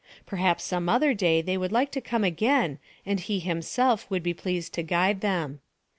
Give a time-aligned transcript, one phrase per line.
[0.25, 4.33] Perhaps some other day they would like to come again and he himself would be
[4.33, 5.59] pleased to guide them.